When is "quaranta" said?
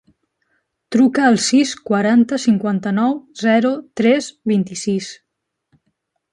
1.91-2.41